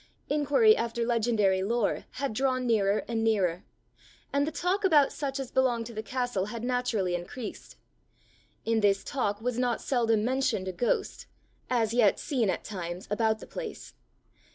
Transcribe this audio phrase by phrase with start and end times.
[0.29, 3.63] Inquiry after legendary lore had drawn nearer and nearer,
[4.33, 7.77] and the talk about such as belonged to the castle had naturally increased.
[8.65, 11.27] In this talk was not seldom mentioned a ghost,
[11.69, 13.93] as yet seen at times about the place.